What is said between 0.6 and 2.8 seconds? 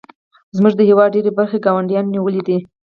د هیواد ډیرې برخې ګاونډیانو نیولې دي